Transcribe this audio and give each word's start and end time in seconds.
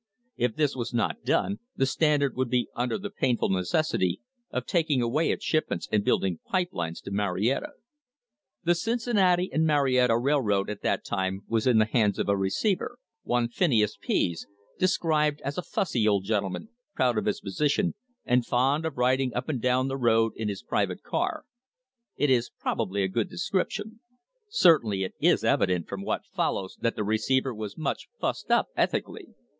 If 0.35 0.55
this 0.55 0.75
was 0.75 0.95
not 0.95 1.23
done 1.23 1.59
the 1.75 1.85
Standard 1.85 2.35
would 2.35 2.49
be 2.49 2.69
under 2.73 2.97
the 2.97 3.11
painful 3.11 3.49
necessity 3.49 4.19
of 4.49 4.65
taking 4.65 4.99
away 4.99 5.29
its 5.29 5.45
shipments 5.45 5.87
and 5.91 6.03
building 6.03 6.39
pipe 6.43 6.69
lines 6.71 7.01
to 7.01 7.11
Marietta. 7.11 7.73
The 8.63 8.73
Cincinnati 8.73 9.51
and 9.53 9.63
Marietta 9.63 10.17
Rail 10.17 10.41
road 10.41 10.71
at 10.71 10.81
that 10.81 11.05
time 11.05 11.41
was 11.47 11.67
in 11.67 11.77
the 11.77 11.85
hands 11.85 12.17
of 12.17 12.27
a 12.29 12.35
receiver, 12.35 12.97
one 13.21 13.47
Phineas 13.47 13.95
Pease 14.01 14.47
described 14.79 15.39
as 15.41 15.59
a 15.59 15.61
"fussy 15.61 16.07
old 16.07 16.23
gentleman, 16.25 16.69
proud 16.95 17.15
of 17.15 17.25
his 17.27 17.39
position 17.41 17.93
and 18.25 18.43
fond 18.43 18.87
of 18.87 18.97
riding 18.97 19.31
up 19.35 19.49
and 19.49 19.61
down 19.61 19.87
the 19.87 19.97
road 19.97 20.33
in 20.35 20.47
his 20.49 20.61
THE 20.61 20.67
WAR 20.71 20.81
ON 20.81 20.87
THE 20.87 20.89
REBATE 20.93 21.03
private 21.03 21.03
car." 21.07 21.45
It 22.15 22.31
is 22.31 22.49
probably 22.49 23.03
a 23.03 23.07
good 23.07 23.29
description. 23.29 23.99
Certainly 24.49 25.03
it 25.03 25.13
is 25.19 25.43
evident 25.43 25.87
from 25.87 26.01
what 26.03 26.25
follows 26.25 26.75
that 26.81 26.95
the 26.95 27.03
receiver 27.03 27.53
was 27.53 27.77
much 27.77 28.07
"fussed 28.19 28.49
up" 28.49 28.69
ethically. 28.75 29.27